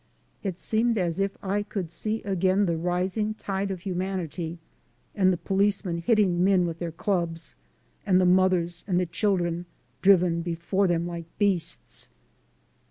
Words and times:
It 0.41 0.57
seemed 0.57 0.97
as 0.97 1.19
if 1.19 1.37
I 1.43 1.61
could 1.61 1.91
see 1.91 2.23
again 2.23 2.65
the 2.65 2.75
rising 2.75 3.35
tide 3.35 3.69
of 3.69 3.81
humanity, 3.81 4.57
and 5.13 5.31
the 5.31 5.37
policemen 5.37 5.99
hit 5.99 6.15
ting 6.15 6.43
men 6.43 6.65
with 6.65 6.79
their 6.79 6.91
clubs, 6.91 7.53
and 8.03 8.19
the 8.19 8.25
mothers 8.25 8.83
and 8.87 8.97
chil 9.11 9.37
dren 9.37 9.65
driven 10.01 10.41
before 10.41 10.87
them 10.87 11.05
like 11.05 11.25
beasts. 11.37 12.09